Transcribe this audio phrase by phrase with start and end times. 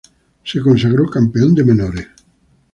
[0.43, 2.07] Se consagró Campeón de Menores.